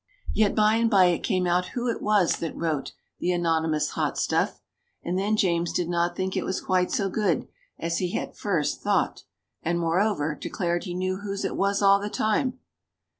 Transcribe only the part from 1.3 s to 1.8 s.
out